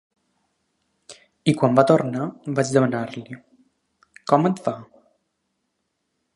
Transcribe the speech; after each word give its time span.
I 1.53 1.55
quan 1.59 1.77
va 1.81 1.83
tornar 1.91 2.25
vaig 2.61 2.73
demanar-li: 2.79 3.39
‘Com 4.33 4.51
et 4.51 4.65
va?’ 4.69 4.77